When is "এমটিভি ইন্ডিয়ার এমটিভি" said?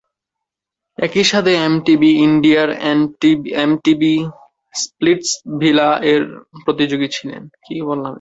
1.61-4.13